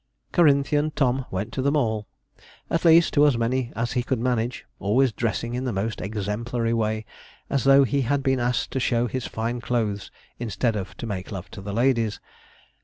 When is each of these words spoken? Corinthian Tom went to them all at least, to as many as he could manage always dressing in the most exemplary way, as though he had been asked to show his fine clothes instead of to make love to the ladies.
Corinthian 0.31 0.89
Tom 0.89 1.27
went 1.29 1.51
to 1.53 1.61
them 1.61 1.77
all 1.77 2.07
at 2.71 2.85
least, 2.85 3.13
to 3.13 3.27
as 3.27 3.37
many 3.37 3.71
as 3.75 3.91
he 3.91 4.01
could 4.01 4.17
manage 4.17 4.65
always 4.79 5.11
dressing 5.11 5.53
in 5.53 5.63
the 5.65 5.71
most 5.71 6.01
exemplary 6.01 6.73
way, 6.73 7.05
as 7.51 7.65
though 7.65 7.83
he 7.83 8.01
had 8.01 8.23
been 8.23 8.39
asked 8.39 8.71
to 8.71 8.79
show 8.79 9.05
his 9.05 9.27
fine 9.27 9.61
clothes 9.61 10.09
instead 10.39 10.75
of 10.75 10.97
to 10.97 11.05
make 11.05 11.31
love 11.31 11.51
to 11.51 11.61
the 11.61 11.71
ladies. 11.71 12.19